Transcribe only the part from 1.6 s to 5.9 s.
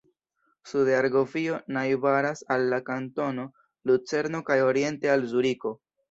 najbaras al la kantono Lucerno kaj oriente al Zuriko.